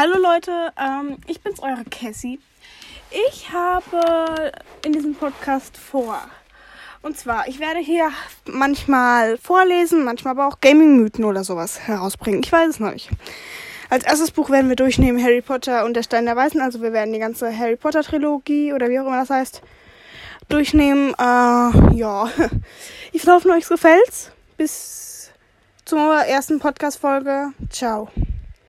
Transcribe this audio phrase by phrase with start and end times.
[0.00, 2.38] Hallo Leute, ähm, ich bin's, eure Cassie.
[3.10, 4.52] Ich habe
[4.84, 6.20] in diesem Podcast vor.
[7.02, 8.12] Und zwar, ich werde hier
[8.46, 12.44] manchmal vorlesen, manchmal aber auch Gaming-Mythen oder sowas herausbringen.
[12.44, 13.10] Ich weiß es noch nicht.
[13.90, 16.60] Als erstes Buch werden wir durchnehmen Harry Potter und der Stein der Weißen.
[16.60, 19.62] Also wir werden die ganze Harry Potter Trilogie oder wie auch immer das heißt
[20.48, 21.12] durchnehmen.
[21.18, 22.30] Äh, ja,
[23.12, 24.30] ich hoffe, euch gefällt's.
[24.56, 25.32] Bis
[25.84, 27.52] zur ersten Podcast-Folge.
[27.68, 28.08] Ciao.